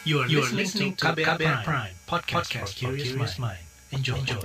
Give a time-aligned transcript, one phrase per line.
[0.00, 3.60] You are, you are listening to KBR, Prime, Prime podcast, podcast for curious mind.
[3.92, 4.16] Enjoy.
[4.16, 4.40] Enjoy.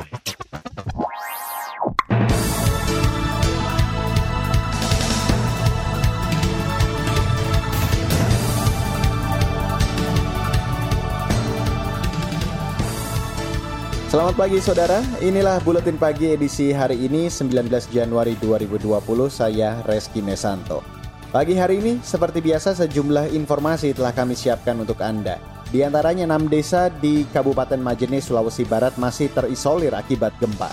[14.12, 20.95] Selamat pagi saudara, inilah Buletin Pagi edisi hari ini 19 Januari 2020, saya Reski Mesanto.
[21.36, 25.36] Pagi hari ini, seperti biasa sejumlah informasi telah kami siapkan untuk Anda.
[25.68, 30.72] Di antaranya 6 desa di Kabupaten Majene, Sulawesi Barat masih terisolir akibat gempa.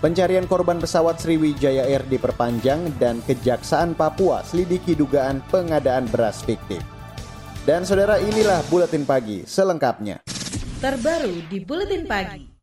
[0.00, 6.80] Pencarian korban pesawat Sriwijaya Air diperpanjang dan Kejaksaan Papua selidiki dugaan pengadaan beras fiktif.
[7.68, 10.24] Dan saudara inilah Buletin Pagi selengkapnya.
[10.80, 12.55] Terbaru di Buletin Pagi.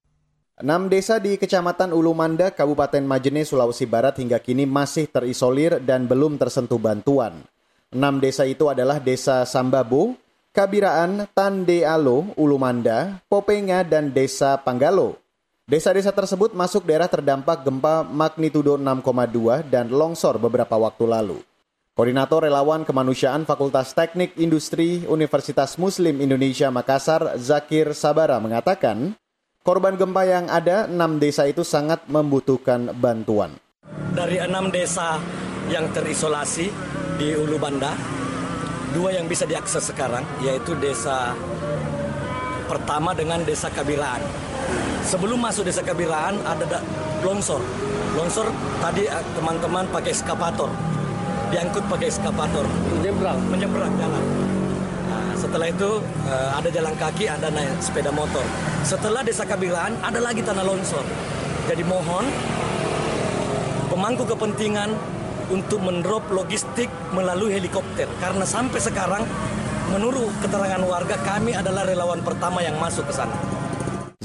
[0.54, 6.38] Enam desa di Kecamatan Ulumanda, Kabupaten Majene, Sulawesi Barat hingga kini masih terisolir dan belum
[6.38, 7.42] tersentuh bantuan.
[7.90, 10.14] Enam desa itu adalah Desa Sambabo,
[10.54, 15.18] Kabiraan, Tandealo, Ulumanda, Popenga, dan Desa Panggalo.
[15.66, 21.42] Desa-desa tersebut masuk daerah terdampak gempa magnitudo 6,2 dan longsor beberapa waktu lalu.
[21.98, 29.18] Koordinator Relawan Kemanusiaan Fakultas Teknik Industri Universitas Muslim Indonesia Makassar, Zakir Sabara mengatakan,
[29.64, 33.56] korban gempa yang ada enam desa itu sangat membutuhkan bantuan.
[34.14, 35.18] Dari enam desa
[35.72, 36.68] yang terisolasi
[37.16, 37.96] di Ulu Banda,
[38.92, 41.32] dua yang bisa diakses sekarang, yaitu desa
[42.68, 44.22] pertama dengan desa Kabiraan.
[45.08, 46.84] Sebelum masuk desa Kabiraan ada
[47.24, 47.64] longsor.
[48.14, 48.52] Longsor
[48.84, 50.70] tadi eh, teman-teman pakai eskapator
[51.54, 52.66] diangkut pakai eskapator
[52.98, 54.24] menyeberang menyeberang jalan
[55.54, 56.02] setelah itu
[56.34, 58.42] uh, ada jalan kaki ada naik sepeda motor.
[58.82, 61.06] Setelah desa Kabilan ada lagi tanah longsor.
[61.70, 62.26] Jadi mohon
[63.94, 64.98] pemangku kepentingan
[65.54, 68.10] untuk mendrop logistik melalui helikopter.
[68.18, 69.22] Karena sampai sekarang
[69.94, 73.38] menurut keterangan warga kami adalah relawan pertama yang masuk ke sana.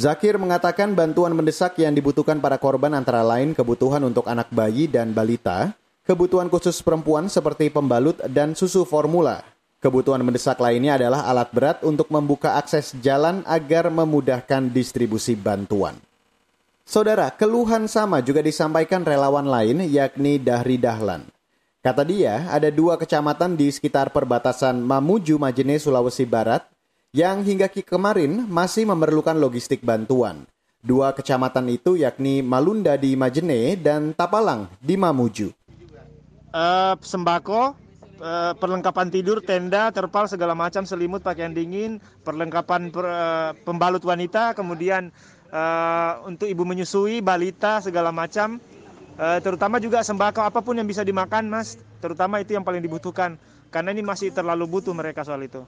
[0.00, 5.12] Zakir mengatakan bantuan mendesak yang dibutuhkan para korban antara lain kebutuhan untuk anak bayi dan
[5.12, 5.76] balita,
[6.08, 9.44] Kebutuhan khusus perempuan seperti pembalut dan susu formula.
[9.78, 15.94] Kebutuhan mendesak lainnya adalah alat berat untuk membuka akses jalan agar memudahkan distribusi bantuan.
[16.82, 21.30] Saudara, keluhan sama juga disampaikan relawan lain yakni Dahri Dahlan.
[21.78, 26.66] Kata dia, ada dua kecamatan di sekitar perbatasan Mamuju Majene, Sulawesi Barat
[27.14, 30.42] yang hingga kemarin masih memerlukan logistik bantuan.
[30.82, 35.54] Dua kecamatan itu yakni Malunda di Majene dan Tapalang di Mamuju
[36.52, 37.76] uh, sembako,
[38.20, 44.54] uh, perlengkapan tidur, tenda, terpal, segala macam, selimut, pakaian dingin, perlengkapan per, uh, pembalut wanita,
[44.54, 45.10] kemudian
[45.50, 48.62] uh, untuk ibu menyusui, balita, segala macam.
[49.18, 51.74] Uh, terutama juga sembako apa pun yang bisa dimakan, Mas.
[51.98, 53.34] Terutama itu yang paling dibutuhkan.
[53.68, 55.66] Karena ini masih terlalu butuh mereka soal itu.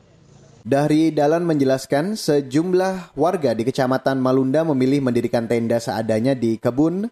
[0.60, 7.08] Dari Dalan menjelaskan sejumlah warga di Kecamatan Malunda memilih mendirikan tenda seadanya di kebun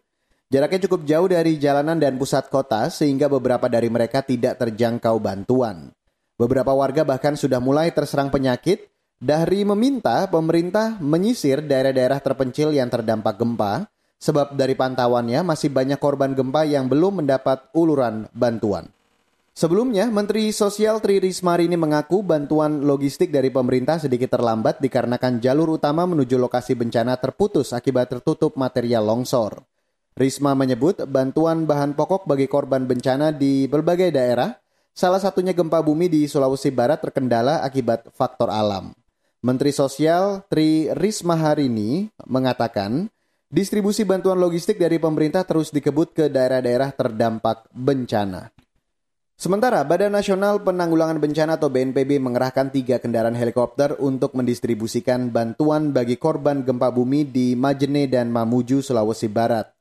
[0.48, 5.92] Jaraknya cukup jauh dari jalanan dan pusat kota sehingga beberapa dari mereka tidak terjangkau bantuan.
[6.41, 8.88] Beberapa warga bahkan sudah mulai terserang penyakit.
[9.19, 16.32] Dari meminta pemerintah menyisir daerah-daerah terpencil yang terdampak gempa, sebab dari pantauannya masih banyak korban
[16.32, 18.88] gempa yang belum mendapat uluran bantuan.
[19.58, 25.76] Sebelumnya, Menteri Sosial Tri Risma ini mengaku bantuan logistik dari pemerintah sedikit terlambat dikarenakan jalur
[25.76, 29.66] utama menuju lokasi bencana terputus akibat tertutup material longsor.
[30.18, 34.50] Risma menyebut bantuan bahan pokok bagi korban bencana di berbagai daerah,
[34.90, 38.90] salah satunya gempa bumi di Sulawesi Barat terkendala akibat faktor alam.
[39.46, 43.06] Menteri Sosial Tri Risma hari ini mengatakan,
[43.46, 48.50] distribusi bantuan logistik dari pemerintah terus dikebut ke daerah-daerah terdampak bencana.
[49.38, 56.18] Sementara Badan Nasional Penanggulangan Bencana atau BNPB mengerahkan tiga kendaraan helikopter untuk mendistribusikan bantuan bagi
[56.18, 59.77] korban gempa bumi di Majene dan Mamuju, Sulawesi Barat.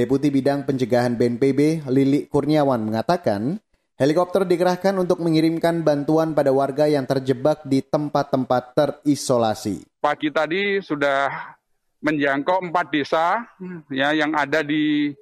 [0.00, 3.60] Deputi Bidang Pencegahan BNPB Lili Kurniawan mengatakan,
[4.00, 9.84] helikopter dikerahkan untuk mengirimkan bantuan pada warga yang terjebak di tempat-tempat terisolasi.
[10.00, 11.52] Pagi tadi sudah
[12.00, 13.44] menjangkau empat desa
[13.92, 15.12] ya yang ada di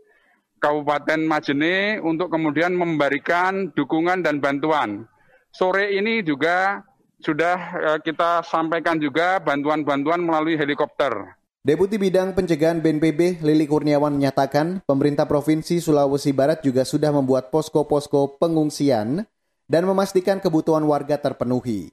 [0.63, 5.11] Kabupaten Majene untuk kemudian memberikan dukungan dan bantuan.
[5.51, 6.87] Sore ini juga
[7.19, 11.38] sudah eh, kita sampaikan juga bantuan-bantuan melalui helikopter.
[11.67, 18.39] Deputi Bidang Pencegahan BNPB Lili Kurniawan menyatakan pemerintah Provinsi Sulawesi Barat juga sudah membuat posko-posko
[18.39, 19.27] pengungsian
[19.67, 21.91] dan memastikan kebutuhan warga terpenuhi.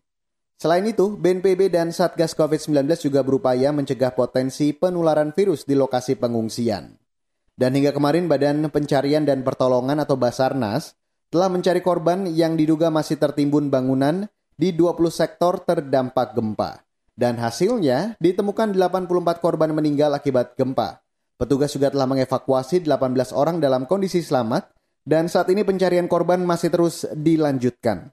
[0.62, 7.02] Selain itu, BNPB dan Satgas COVID-19 juga berupaya mencegah potensi penularan virus di lokasi pengungsian.
[7.58, 10.94] Dan hingga kemarin Badan Pencarian dan Pertolongan atau Basarnas
[11.34, 16.85] telah mencari korban yang diduga masih tertimbun bangunan di 20 sektor terdampak gempa.
[17.16, 21.00] Dan hasilnya ditemukan 84 korban meninggal akibat gempa.
[21.36, 24.72] Petugas juga telah mengevakuasi 18 orang dalam kondisi selamat
[25.08, 28.12] dan saat ini pencarian korban masih terus dilanjutkan.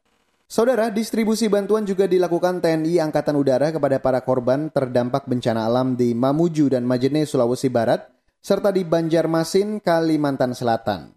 [0.52, 6.12] Saudara, distribusi bantuan juga dilakukan TNI Angkatan Udara kepada para korban terdampak bencana alam di
[6.12, 8.04] Mamuju dan Majene, Sulawesi Barat,
[8.44, 11.16] serta di Banjarmasin, Kalimantan Selatan.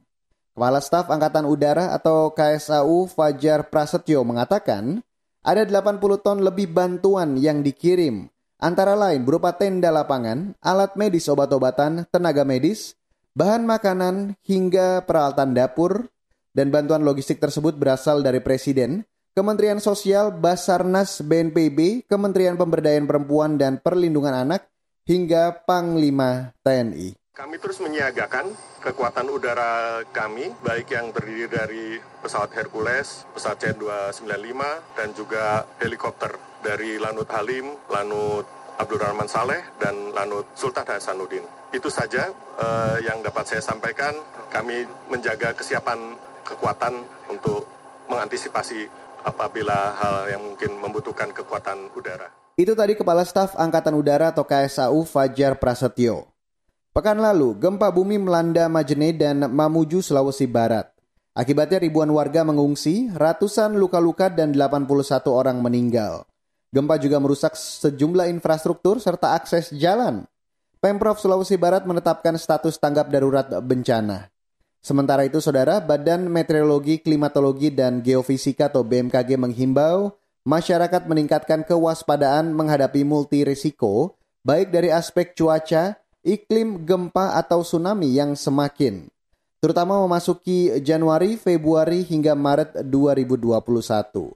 [0.55, 5.03] Kepala Staf Angkatan Udara atau KSAU Fajar Prasetyo mengatakan,
[5.45, 8.25] ada 80 ton lebih bantuan yang dikirim,
[8.57, 12.97] antara lain berupa tenda lapangan, alat medis obat-obatan, tenaga medis,
[13.37, 16.09] bahan makanan, hingga peralatan dapur,
[16.57, 19.05] dan bantuan logistik tersebut berasal dari Presiden,
[19.37, 24.65] Kementerian Sosial, Basarnas, BNPB, Kementerian Pemberdayaan Perempuan dan Perlindungan Anak,
[25.05, 27.24] hingga Panglima TNI.
[27.35, 28.47] Kami terus menyiagakan
[28.79, 34.61] kekuatan udara kami, baik yang terdiri dari pesawat Hercules, pesawat C-295,
[34.95, 36.31] dan juga helikopter
[36.63, 38.47] dari Lanut Halim, Lanut
[38.79, 41.43] Abdul Rahman Saleh, dan Lanut Sultan Hasanuddin.
[41.75, 44.15] Itu saja uh, yang dapat saya sampaikan.
[44.47, 46.15] Kami menjaga kesiapan
[46.47, 47.67] kekuatan untuk
[48.07, 48.87] mengantisipasi
[49.27, 52.31] apabila hal yang mungkin membutuhkan kekuatan udara.
[52.55, 56.34] Itu tadi Kepala Staf Angkatan Udara atau KSAU Fajar Prasetyo.
[56.95, 60.95] Pekan lalu, gempa bumi melanda Majene dan Mamuju, Sulawesi Barat.
[61.35, 66.23] Akibatnya ribuan warga mengungsi, ratusan luka-luka dan 81 orang meninggal.
[66.71, 70.23] Gempa juga merusak sejumlah infrastruktur serta akses jalan.
[70.79, 74.31] Pemprov Sulawesi Barat menetapkan status tanggap darurat bencana.
[74.79, 80.15] Sementara itu, saudara, Badan Meteorologi, Klimatologi, dan Geofisika atau BMKG menghimbau
[80.47, 84.15] masyarakat meningkatkan kewaspadaan menghadapi multi risiko,
[84.47, 89.05] baik dari aspek cuaca, iklim gempa atau tsunami yang semakin,
[89.61, 94.33] terutama memasuki Januari, Februari hingga Maret 2021.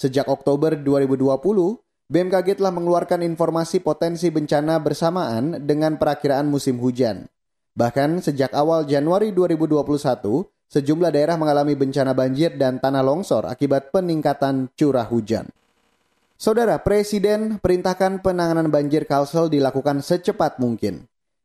[0.00, 1.76] Sejak Oktober 2020,
[2.08, 7.28] BMKG telah mengeluarkan informasi potensi bencana bersamaan dengan perakiraan musim hujan.
[7.76, 14.72] Bahkan sejak awal Januari 2021, sejumlah daerah mengalami bencana banjir dan tanah longsor akibat peningkatan
[14.72, 15.52] curah hujan.
[16.36, 21.08] Saudara Presiden perintahkan penanganan banjir Kalsel dilakukan secepat mungkin.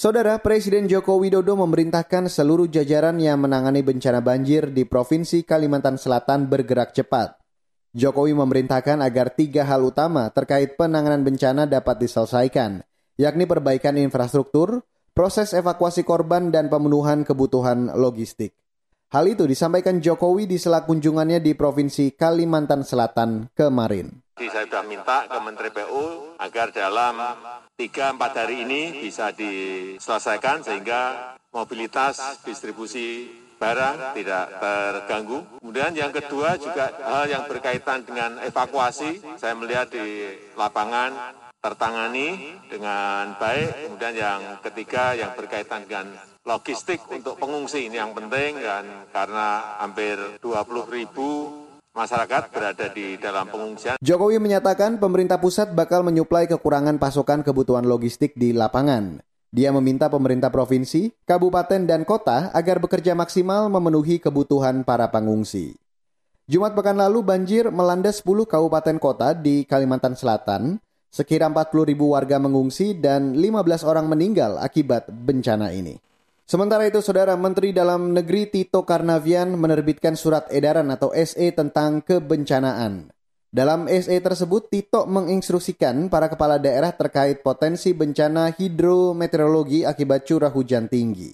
[0.00, 6.48] Saudara Presiden Joko Widodo memerintahkan seluruh jajaran yang menangani bencana banjir di Provinsi Kalimantan Selatan
[6.48, 7.36] bergerak cepat.
[7.92, 12.80] Jokowi memerintahkan agar tiga hal utama terkait penanganan bencana dapat diselesaikan,
[13.20, 18.56] yakni perbaikan infrastruktur, proses evakuasi korban, dan pemenuhan kebutuhan logistik.
[19.12, 24.16] Hal itu disampaikan Jokowi di sela kunjungannya di Provinsi Kalimantan Selatan kemarin.
[24.40, 27.12] Saya sudah minta ke Menteri PU agar dalam
[27.80, 35.40] tiga empat hari ini bisa diselesaikan sehingga mobilitas distribusi barang tidak terganggu.
[35.64, 40.28] Kemudian yang kedua juga hal yang berkaitan dengan evakuasi, saya melihat di
[40.60, 43.88] lapangan tertangani dengan baik.
[43.88, 46.08] Kemudian yang ketiga yang berkaitan dengan
[46.44, 51.59] logistik untuk pengungsi ini yang penting dan karena hampir 20 ribu
[52.00, 54.00] masyarakat berada di dalam pengungsian.
[54.00, 59.20] Jokowi menyatakan pemerintah pusat bakal menyuplai kekurangan pasokan kebutuhan logistik di lapangan.
[59.50, 65.74] Dia meminta pemerintah provinsi, kabupaten, dan kota agar bekerja maksimal memenuhi kebutuhan para pengungsi.
[66.46, 70.82] Jumat pekan lalu banjir melanda 10 kabupaten kota di Kalimantan Selatan.
[71.10, 75.98] Sekira 40 ribu warga mengungsi dan 15 orang meninggal akibat bencana ini.
[76.50, 83.14] Sementara itu, Saudara Menteri Dalam Negeri Tito Karnavian menerbitkan surat edaran atau SE tentang kebencanaan.
[83.54, 90.90] Dalam SE tersebut, Tito menginstruksikan para kepala daerah terkait potensi bencana hidrometeorologi akibat curah hujan
[90.90, 91.30] tinggi.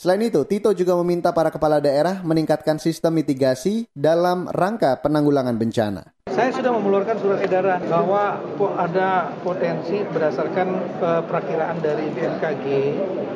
[0.00, 6.16] Selain itu, Tito juga meminta para kepala daerah meningkatkan sistem mitigasi dalam rangka penanggulangan bencana.
[6.28, 8.36] Saya sudah mengeluarkan surat edaran bahwa
[8.76, 10.68] ada potensi berdasarkan
[11.00, 12.66] uh, perakiraan dari BMKG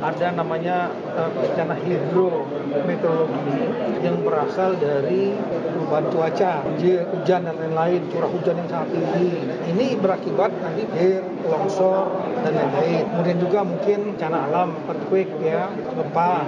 [0.03, 3.61] ada namanya uh, bencana hidrometeorologi
[4.05, 5.33] yang berasal dari
[5.73, 9.41] perubahan cuaca, hujan dan lain-lain, curah hujan yang sangat tinggi.
[9.73, 12.13] Ini berakibat nanti air, longsor
[12.45, 13.09] dan lain-lain.
[13.09, 16.45] Kemudian juga mungkin bencana alam, earthquake ya, gempa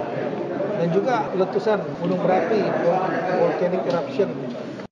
[0.76, 2.60] dan juga letusan gunung berapi,
[3.40, 4.28] volcanic eruption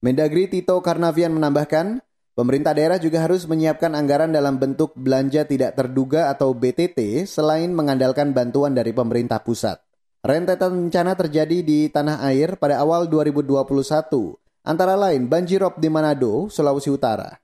[0.04, 2.04] Mendagri Tito Karnavian menambahkan,
[2.36, 8.36] pemerintah daerah juga harus menyiapkan anggaran dalam bentuk belanja tidak terduga atau BTT selain mengandalkan
[8.36, 9.80] bantuan dari pemerintah pusat.
[10.20, 14.36] Rentetan bencana terjadi di tanah air pada awal 2021,
[14.68, 17.40] antara lain banjirop di Manado, Sulawesi Utara.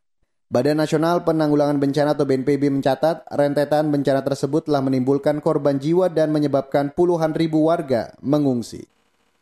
[0.53, 6.29] Badan Nasional Penanggulangan Bencana atau BNPB mencatat rentetan bencana tersebut telah menimbulkan korban jiwa dan
[6.29, 8.85] menyebabkan puluhan ribu warga mengungsi.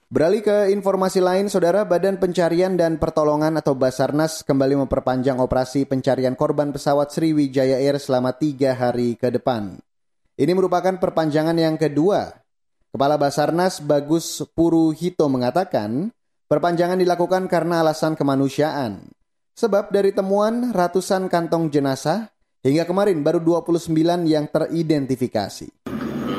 [0.09, 6.33] Beralih ke informasi lain, Saudara Badan Pencarian dan Pertolongan atau Basarnas kembali memperpanjang operasi pencarian
[6.33, 9.77] korban pesawat Sriwijaya Air selama tiga hari ke depan.
[10.41, 12.25] Ini merupakan perpanjangan yang kedua.
[12.89, 16.09] Kepala Basarnas Bagus Puruhito mengatakan,
[16.49, 19.13] perpanjangan dilakukan karena alasan kemanusiaan.
[19.61, 22.33] Sebab dari temuan ratusan kantong jenazah,
[22.65, 23.93] hingga kemarin baru 29
[24.25, 25.69] yang teridentifikasi.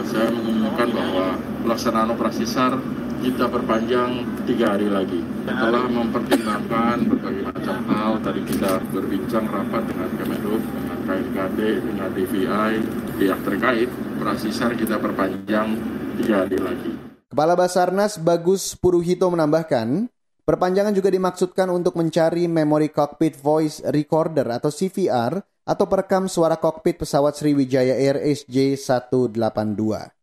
[0.10, 2.74] Saya mengumumkan bahwa pelaksanaan operasi SAR
[3.20, 5.20] kita perpanjang tiga hari lagi.
[5.44, 12.74] Setelah mempertimbangkan berbagai macam hal, tadi kita berbincang rapat dengan Kemenhub, dengan KNKD, dengan DVI,
[13.20, 15.76] pihak terkait, operasi SAR kita perpanjang
[16.24, 16.92] tiga hari lagi.
[17.30, 20.08] Kepala Basarnas Bagus Puruhito menambahkan,
[20.48, 25.38] perpanjangan juga dimaksudkan untuk mencari Memory Cockpit Voice Recorder atau CVR
[25.70, 30.19] atau perekam suara kokpit pesawat Sriwijaya Air SJ182.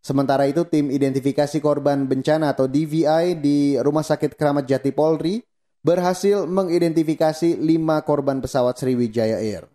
[0.00, 5.44] Sementara itu, tim identifikasi korban bencana atau DVI di Rumah Sakit Keramat Jati Polri
[5.84, 9.68] berhasil mengidentifikasi lima korban pesawat Sriwijaya Air.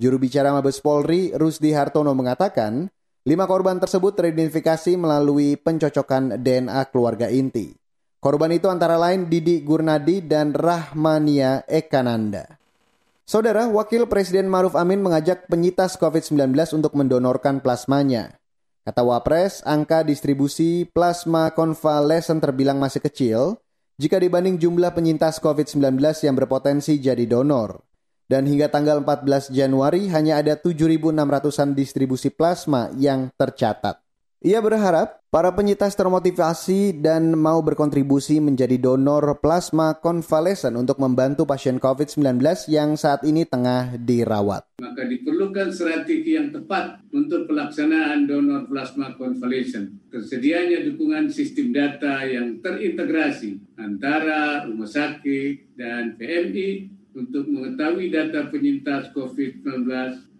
[0.00, 2.90] Juru bicara Mabes Polri, Rusdi Hartono mengatakan,
[3.28, 7.76] lima korban tersebut teridentifikasi melalui pencocokan DNA keluarga inti.
[8.20, 12.58] Korban itu antara lain Didi Gurnadi dan Rahmania Ekananda.
[13.28, 18.39] Saudara, Wakil Presiden Maruf Amin mengajak penyintas COVID-19 untuk mendonorkan plasmanya.
[18.80, 23.60] Kata Wapres, angka distribusi plasma konvalesen terbilang masih kecil
[24.00, 27.84] jika dibanding jumlah penyintas COVID-19 yang berpotensi jadi donor.
[28.24, 34.00] Dan hingga tanggal 14 Januari hanya ada 7.600-an distribusi plasma yang tercatat.
[34.40, 41.76] Ia berharap para penyintas termotivasi dan mau berkontribusi menjadi donor plasma konvalesen untuk membantu pasien
[41.76, 42.40] COVID-19
[42.72, 44.64] yang saat ini tengah dirawat.
[44.80, 50.08] Maka diperlukan strategi yang tepat untuk pelaksanaan donor plasma konvalesen.
[50.08, 59.12] Tersedianya dukungan sistem data yang terintegrasi antara rumah sakit dan PMI untuk mengetahui data penyintas
[59.12, 59.84] COVID-19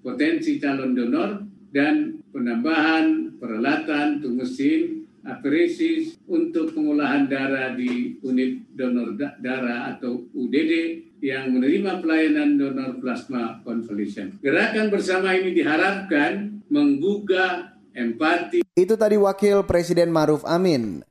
[0.00, 9.16] potensi calon donor dan penambahan peralatan untuk mesin apresis untuk pengolahan darah di unit donor
[9.16, 10.72] darah atau UDD
[11.20, 14.40] yang menerima pelayanan donor plasma convalescent.
[14.40, 18.64] Gerakan bersama ini diharapkan menggugah empati.
[18.72, 21.04] Itu tadi Wakil Presiden Maruf Amin.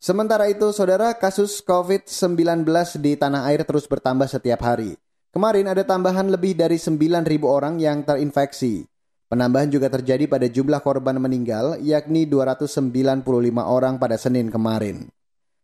[0.00, 2.64] Sementara itu, saudara, kasus COVID-19
[3.04, 4.96] di tanah air terus bertambah setiap hari.
[5.30, 8.89] Kemarin ada tambahan lebih dari 9.000 orang yang terinfeksi.
[9.30, 13.22] Penambahan juga terjadi pada jumlah korban meninggal, yakni 295
[13.62, 15.06] orang pada Senin kemarin.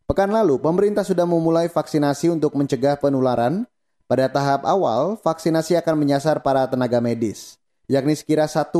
[0.07, 3.67] Pekan lalu, pemerintah sudah memulai vaksinasi untuk mencegah penularan.
[4.07, 7.59] Pada tahap awal, vaksinasi akan menyasar para tenaga medis,
[7.91, 8.71] yakni sekira 1,4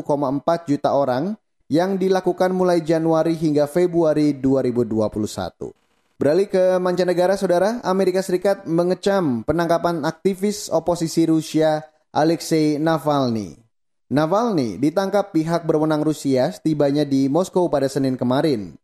[0.63, 1.35] juta orang
[1.67, 5.75] yang dilakukan mulai Januari hingga Februari 2021.
[6.15, 11.83] Beralih ke mancanegara, saudara, Amerika Serikat mengecam penangkapan aktivis oposisi Rusia
[12.15, 13.66] Alexei Navalny.
[14.07, 18.79] Navalny ditangkap pihak berwenang Rusia setibanya di Moskow pada Senin kemarin.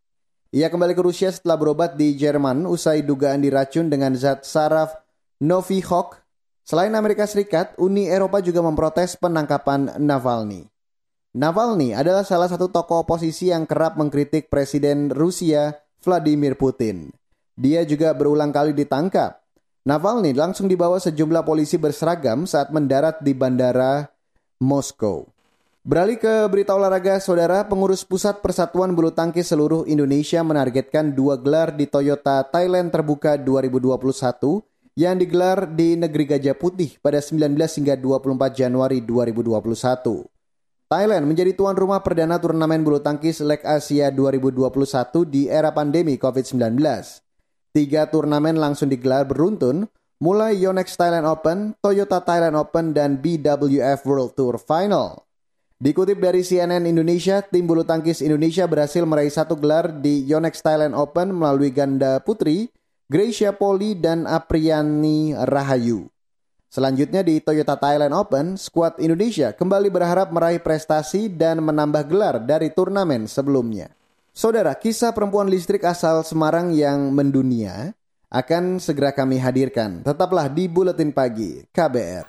[0.51, 4.91] Ia kembali ke Rusia setelah berobat di Jerman usai dugaan diracun dengan zat saraf
[5.39, 6.19] Novichok.
[6.67, 10.67] Selain Amerika Serikat, Uni Eropa juga memprotes penangkapan Navalny.
[11.39, 15.71] Navalny adalah salah satu tokoh oposisi yang kerap mengkritik Presiden Rusia
[16.03, 17.15] Vladimir Putin.
[17.55, 19.39] Dia juga berulang kali ditangkap.
[19.87, 24.12] Navalny langsung dibawa sejumlah polisi berseragam saat mendarat di bandara
[24.63, 25.27] Moskow.
[25.83, 31.75] Beralih ke berita olahraga, saudara, pengurus pusat Persatuan Bulu Tangkis seluruh Indonesia menargetkan dua gelar
[31.75, 34.63] di Toyota Thailand Terbuka 2021
[34.95, 40.23] yang digelar di negeri Gajah Putih pada 19 hingga 24 Januari 2021.
[40.87, 44.63] Thailand menjadi tuan rumah perdana turnamen bulu tangkis Leg Asia 2021
[45.27, 46.79] di era pandemi COVID-19.
[47.73, 49.89] Tiga turnamen langsung digelar beruntun,
[50.23, 55.27] mulai Yonex Thailand Open, Toyota Thailand Open, dan BWF World Tour Final.
[55.83, 60.95] Dikutip dari CNN Indonesia, tim bulu tangkis Indonesia berhasil meraih satu gelar di Yonex Thailand
[60.95, 62.71] Open melalui ganda putri,
[63.11, 66.07] Gracia Poli dan Apriani Rahayu.
[66.71, 72.71] Selanjutnya di Toyota Thailand Open, skuad Indonesia kembali berharap meraih prestasi dan menambah gelar dari
[72.71, 73.91] turnamen sebelumnya.
[74.31, 77.91] Saudara, kisah perempuan listrik asal Semarang yang mendunia
[78.33, 80.01] akan segera kami hadirkan.
[80.01, 82.25] Tetaplah di Buletin Pagi KBR.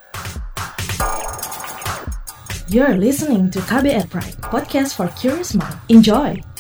[2.69, 5.77] You're listening to KBR Pride, podcast for curious mind.
[5.89, 6.54] Enjoy!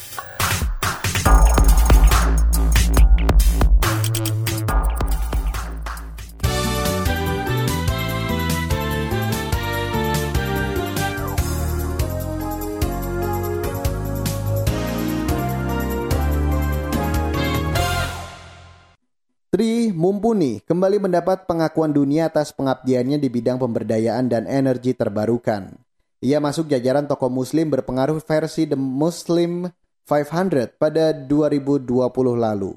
[20.74, 25.70] Kembali mendapat pengakuan dunia atas pengabdiannya di bidang pemberdayaan dan energi terbarukan.
[26.18, 29.70] Ia masuk jajaran tokoh muslim berpengaruh versi The Muslim
[30.02, 31.86] 500 pada 2020
[32.34, 32.74] lalu.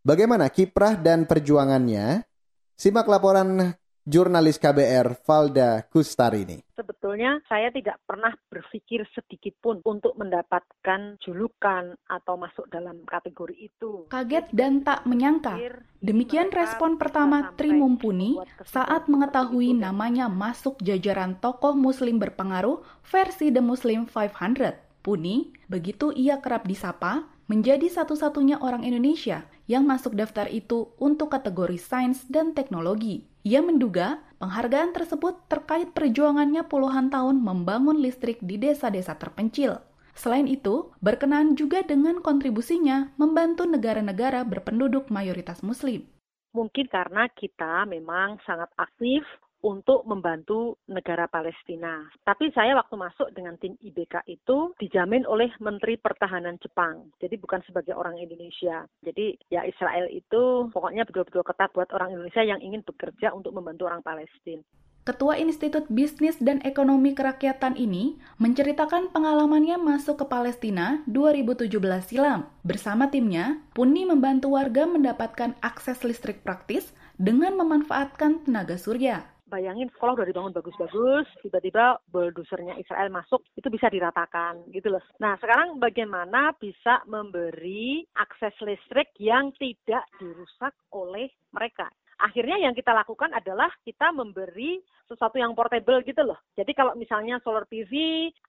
[0.00, 2.24] Bagaimana kiprah dan perjuangannya?
[2.72, 3.76] Simak laporan
[4.06, 6.62] jurnalis KBR Valda Kustarini.
[6.78, 14.06] Sebetulnya saya tidak pernah berpikir sedikit pun untuk mendapatkan julukan atau masuk dalam kategori itu.
[14.06, 15.58] Kaget dan tak menyangka.
[15.98, 23.60] Demikian respon pertama Tri Mumpuni saat mengetahui namanya masuk jajaran tokoh muslim berpengaruh versi The
[23.60, 24.86] Muslim 500.
[25.02, 31.78] Puni, begitu ia kerap disapa, menjadi satu-satunya orang Indonesia yang masuk daftar itu untuk kategori
[31.78, 33.26] sains dan teknologi.
[33.46, 39.78] Ia menduga penghargaan tersebut terkait perjuangannya puluhan tahun membangun listrik di desa-desa terpencil.
[40.18, 46.10] Selain itu, berkenaan juga dengan kontribusinya membantu negara-negara berpenduduk mayoritas muslim.
[46.58, 49.22] Mungkin karena kita memang sangat aktif
[49.66, 52.06] untuk membantu negara Palestina.
[52.22, 57.10] Tapi saya waktu masuk dengan tim IBK itu dijamin oleh Menteri Pertahanan Jepang.
[57.18, 58.86] Jadi bukan sebagai orang Indonesia.
[59.02, 63.90] Jadi ya Israel itu pokoknya betul-betul ketat buat orang Indonesia yang ingin bekerja untuk membantu
[63.90, 64.62] orang Palestina.
[65.06, 71.70] Ketua Institut Bisnis dan Ekonomi Kerakyatan ini menceritakan pengalamannya masuk ke Palestina 2017
[72.02, 72.50] silam.
[72.66, 76.90] Bersama timnya, Puni membantu warga mendapatkan akses listrik praktis
[77.22, 83.86] dengan memanfaatkan tenaga surya bayangin sekolah udah dibangun bagus-bagus, tiba-tiba bulldosernya Israel masuk, itu bisa
[83.86, 85.02] diratakan gitu loh.
[85.22, 91.86] Nah sekarang bagaimana bisa memberi akses listrik yang tidak dirusak oleh mereka?
[92.18, 96.36] Akhirnya yang kita lakukan adalah kita memberi sesuatu yang portable gitu loh.
[96.58, 97.92] Jadi kalau misalnya solar PV,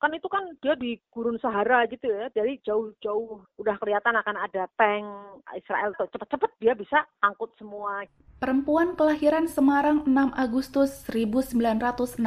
[0.01, 4.65] kan itu kan dia di gurun Sahara gitu ya, jadi jauh-jauh udah kelihatan akan ada
[4.73, 5.05] tank
[5.53, 8.03] Israel tuh cepet-cepet dia bisa angkut semua.
[8.37, 12.21] Perempuan kelahiran Semarang 6 Agustus 1964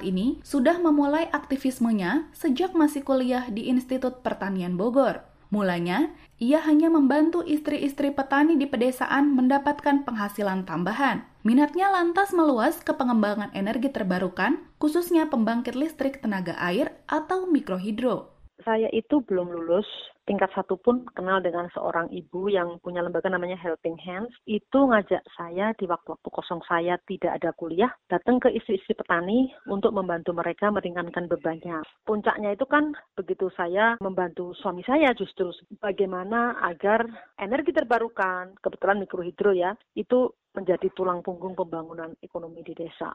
[0.00, 5.31] ini sudah memulai aktivismenya sejak masih kuliah di Institut Pertanian Bogor.
[5.52, 6.08] Mulanya,
[6.40, 11.28] ia hanya membantu istri-istri petani di pedesaan mendapatkan penghasilan tambahan.
[11.44, 18.32] Minatnya lantas meluas ke pengembangan energi terbarukan, khususnya pembangkit listrik tenaga air atau mikrohidro.
[18.64, 19.84] Saya itu belum lulus
[20.24, 24.30] tingkat satu pun kenal dengan seorang ibu yang punya lembaga namanya Helping Hands.
[24.46, 29.94] Itu ngajak saya di waktu-waktu kosong saya tidak ada kuliah, datang ke istri-istri petani untuk
[29.94, 31.82] membantu mereka meringankan bebannya.
[32.06, 35.50] Puncaknya itu kan begitu saya membantu suami saya justru
[35.82, 37.06] bagaimana agar
[37.38, 43.12] energi terbarukan, kebetulan mikrohidro ya, itu menjadi tulang punggung pembangunan ekonomi di desa.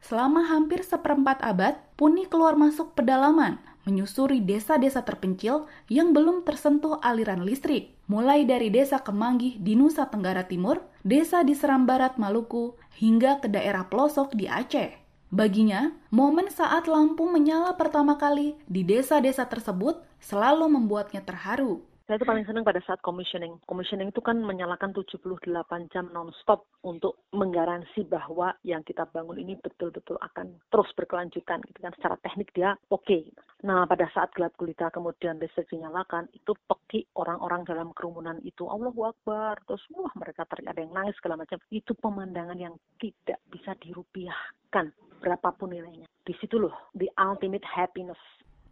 [0.00, 3.56] Selama hampir seperempat abad, Puni keluar masuk pedalaman,
[3.88, 10.44] menyusuri desa-desa terpencil yang belum tersentuh aliran listrik, mulai dari desa Kemanggih di Nusa Tenggara
[10.44, 14.92] Timur, desa di Seram Barat Maluku, hingga ke daerah pelosok di Aceh.
[15.32, 21.80] Baginya, momen saat lampu menyala pertama kali di desa-desa tersebut selalu membuatnya terharu.
[22.06, 23.58] Saya itu paling senang pada saat commissioning.
[23.66, 25.42] Commissioning itu kan menyalakan 78
[25.90, 31.58] jam non-stop untuk menggaransi bahwa yang kita bangun ini betul-betul akan terus berkelanjutan.
[31.66, 31.90] Gitu kan.
[31.98, 33.02] Secara teknik dia oke.
[33.02, 33.26] Okay.
[33.66, 38.70] Nah pada saat gelap gulita kemudian listrik dinyalakan, itu peki orang-orang dalam kerumunan itu.
[38.70, 39.58] Allahu Akbar.
[39.66, 41.58] Terus wah mereka teriak ada yang nangis segala macam.
[41.74, 46.06] Itu pemandangan yang tidak bisa dirupiahkan berapapun nilainya.
[46.22, 48.18] Di situ loh, the ultimate happiness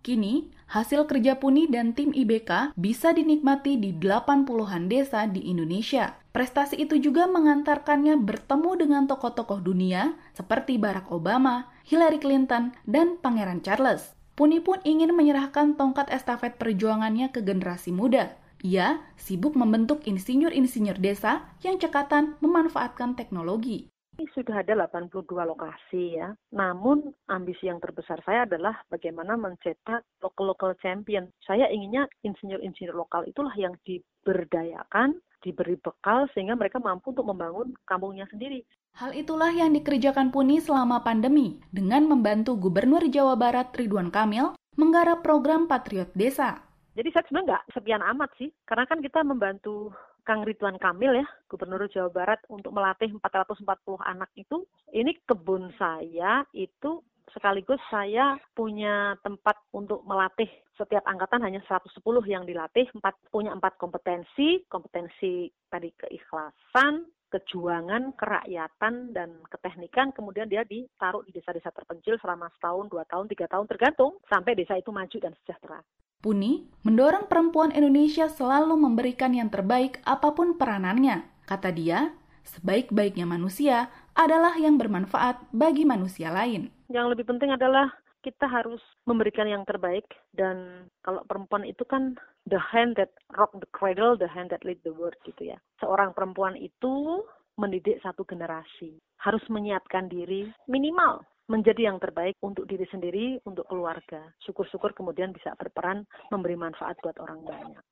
[0.05, 6.13] Kini, hasil kerja Puni dan tim IBK bisa dinikmati di 80-an desa di Indonesia.
[6.29, 13.65] Prestasi itu juga mengantarkannya bertemu dengan tokoh-tokoh dunia seperti Barack Obama, Hillary Clinton, dan Pangeran
[13.65, 14.13] Charles.
[14.37, 18.37] Puni pun ingin menyerahkan tongkat estafet perjuangannya ke generasi muda.
[18.61, 23.89] Ia sibuk membentuk insinyur-insinyur desa yang cekatan memanfaatkan teknologi.
[24.15, 26.31] Ini sudah ada 82 lokasi ya.
[26.55, 31.27] Namun ambisi yang terbesar saya adalah bagaimana mencetak local-local champion.
[31.43, 38.31] Saya inginnya insinyur-insinyur lokal itulah yang diberdayakan, diberi bekal sehingga mereka mampu untuk membangun kampungnya
[38.31, 38.63] sendiri.
[38.95, 45.27] Hal itulah yang dikerjakan Puni selama pandemi dengan membantu Gubernur Jawa Barat Ridwan Kamil menggarap
[45.27, 46.63] program Patriot Desa.
[46.95, 49.91] Jadi saya sebenarnya nggak sepian amat sih, karena kan kita membantu
[50.25, 53.69] Kang Ridwan Kamil ya, Gubernur Jawa Barat untuk melatih 440
[54.01, 54.65] anak itu,
[54.97, 60.49] ini kebun saya itu sekaligus saya punya tempat untuk melatih.
[60.81, 69.11] Setiap angkatan hanya 110 yang dilatih, empat, punya empat kompetensi, kompetensi tadi keikhlasan, kejuangan, kerakyatan,
[69.11, 74.23] dan keteknikan, kemudian dia ditaruh di desa-desa terpencil selama setahun, dua tahun, tiga tahun, tergantung,
[74.31, 75.83] sampai desa itu maju dan sejahtera.
[76.25, 81.21] Puni mendorong perempuan Indonesia selalu memberikan yang terbaik apa pun peranannya.
[81.45, 82.17] Kata dia,
[82.49, 86.73] sebaik-baiknya manusia adalah yang bermanfaat bagi manusia lain.
[86.89, 87.93] Yang lebih penting adalah
[88.25, 92.17] kita harus memberikan yang terbaik dan kalau perempuan itu kan
[92.49, 95.61] the hand that rock the cradle, the hand that lead the world gitu ya.
[95.85, 97.21] Seorang perempuan itu
[97.61, 104.33] mendidik satu generasi, harus menyiapkan diri minimal menjadi yang terbaik untuk diri sendiri, untuk keluarga.
[104.45, 107.83] Syukur-syukur kemudian bisa berperan memberi manfaat buat orang banyak.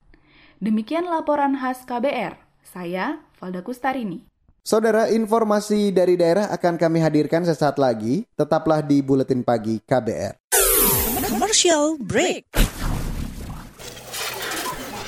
[0.62, 2.38] Demikian laporan khas KBR.
[2.62, 4.24] Saya Valda Kustarini.
[4.62, 8.22] Saudara, informasi dari daerah akan kami hadirkan sesaat lagi.
[8.38, 10.54] Tetaplah di Buletin Pagi KBR.
[11.26, 12.46] Commercial break.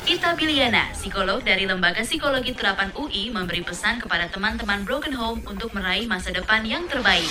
[0.05, 5.73] Ita Biliana, psikolog dari Lembaga Psikologi Terapan UI, memberi pesan kepada teman-teman Broken Home untuk
[5.73, 7.31] meraih masa depan yang terbaik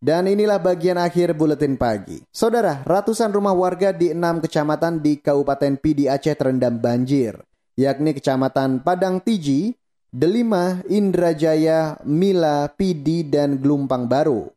[0.00, 2.24] Dan inilah bagian akhir buletin pagi.
[2.32, 7.36] Saudara, ratusan rumah warga di enam kecamatan di Kabupaten Pidi Aceh terendam banjir,
[7.76, 9.76] yakni Kecamatan Padang Tiji,
[10.08, 14.48] Delima, Indrajaya, Mila, Pidi, dan Gelumpang Baru.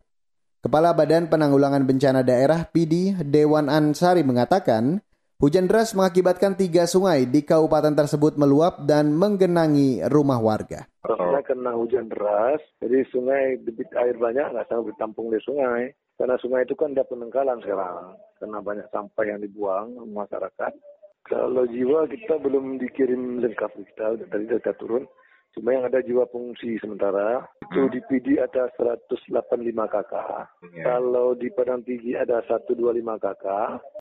[0.64, 5.04] Kepala Badan Penanggulangan Bencana Daerah Pidi, Dewan Ansari mengatakan,
[5.44, 10.88] hujan deras mengakibatkan tiga sungai di kabupaten tersebut meluap dan menggenangi rumah warga.
[11.04, 15.92] Karena kena hujan deras, jadi sungai debit air banyak nggak sanggup ditampung di sungai.
[16.16, 20.72] Karena sungai itu kan ada penenggalan sekarang, karena banyak sampah yang dibuang masyarakat.
[21.28, 25.04] Kalau jiwa kita belum dikirim lengkap kita, tadi data turun.
[25.54, 29.30] Cuma yang ada jiwa pengungsi sementara itu di PD ada 185
[29.70, 30.14] KK.
[30.74, 30.84] Ya.
[30.84, 32.74] Kalau di Padang Tinggi ada 125
[33.22, 33.46] KK.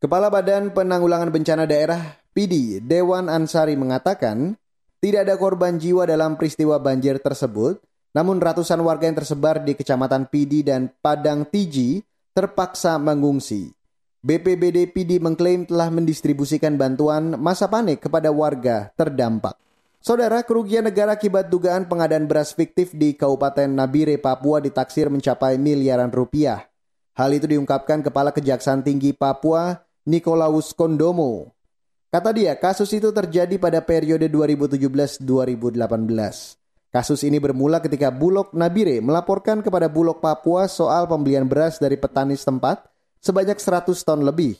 [0.00, 2.00] Kepala Badan Penanggulangan Bencana Daerah
[2.32, 4.56] PD Dewan Ansari mengatakan
[5.04, 7.84] tidak ada korban jiwa dalam peristiwa banjir tersebut,
[8.16, 12.00] namun ratusan warga yang tersebar di Kecamatan Pidi dan Padang Tiji
[12.32, 13.76] terpaksa mengungsi.
[14.22, 19.61] BPBD Pidi mengklaim telah mendistribusikan bantuan masa panik kepada warga terdampak.
[20.02, 26.10] Saudara, kerugian negara akibat dugaan pengadaan beras fiktif di Kabupaten Nabire, Papua ditaksir mencapai miliaran
[26.10, 26.66] rupiah.
[27.14, 31.54] Hal itu diungkapkan Kepala Kejaksaan Tinggi Papua, Nikolaus Kondomo.
[32.10, 35.22] Kata dia, kasus itu terjadi pada periode 2017-2018.
[36.90, 42.34] Kasus ini bermula ketika Bulog Nabire melaporkan kepada Bulog Papua soal pembelian beras dari petani
[42.34, 42.90] setempat
[43.22, 44.58] sebanyak 100 ton lebih.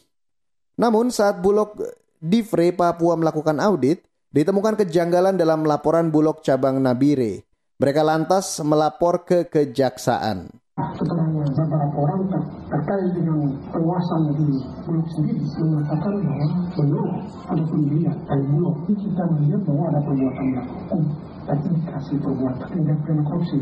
[0.79, 1.83] Namun saat Bulog
[2.23, 7.45] Divre Papua melakukan audit, ditemukan kejanggalan dalam laporan Bulog cabang Nabire.
[7.79, 12.43] Mereka lantas melapor ke kejaksaan keterangan beberapa orang ter
[12.73, 14.49] terkait dengan penguasaan di
[14.89, 17.09] Bulog sendiri mengatakan bahwa belum
[17.49, 18.77] ada pembelian dari Bulog.
[18.89, 21.01] Ini kita melihat bahwa ada perbuatan melakukan
[21.43, 23.59] dan indikasi perbuatan tindak pidana korupsi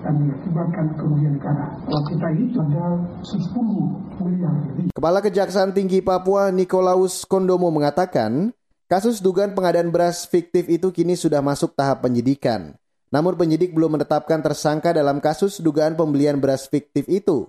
[0.00, 1.64] dan mengakibatkan kerugian negara.
[1.84, 2.86] Kalau kita itu ada
[3.24, 4.86] 10 miliar lebih.
[4.96, 8.52] Kepala Kejaksaan Tinggi Papua Nikolaus Kondomo mengatakan,
[8.90, 12.74] kasus dugaan pengadaan beras fiktif itu kini sudah masuk tahap penyidikan.
[13.14, 17.46] Namun penyidik belum menetapkan tersangka dalam kasus dugaan pembelian beras fiktif itu.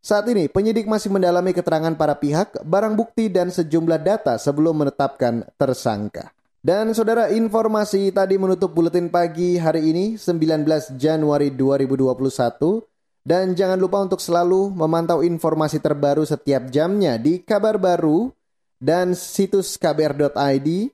[0.00, 5.44] Saat ini penyidik masih mendalami keterangan para pihak, barang bukti dan sejumlah data sebelum menetapkan
[5.60, 6.32] tersangka.
[6.64, 12.80] Dan saudara informasi tadi menutup buletin pagi hari ini 19 Januari 2021
[13.24, 18.32] dan jangan lupa untuk selalu memantau informasi terbaru setiap jamnya di kabar baru
[18.80, 20.90] dan situs kbr.id.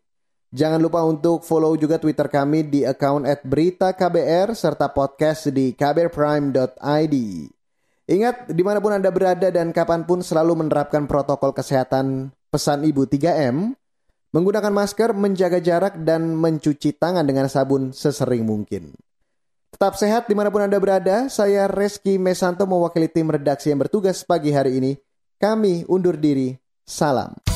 [0.50, 5.74] Jangan lupa untuk follow juga Twitter kami di account at berita KBR serta podcast di
[5.74, 7.16] kbrprime.id.
[8.06, 13.02] Ingat, di mana pun Anda berada dan kapan pun selalu menerapkan protokol kesehatan pesan ibu
[13.02, 13.74] 3M,
[14.30, 18.94] menggunakan masker, menjaga jarak, dan mencuci tangan dengan sabun sesering mungkin.
[19.74, 24.22] Tetap sehat di mana pun Anda berada, saya Reski Mesanto mewakili tim redaksi yang bertugas
[24.22, 24.92] pagi hari ini.
[25.36, 26.54] Kami undur diri,
[26.86, 27.55] salam.